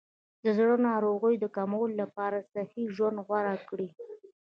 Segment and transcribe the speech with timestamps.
[0.43, 3.89] د زړه ناروغیو د کمولو لپاره صحي ژوند غوره کړئ.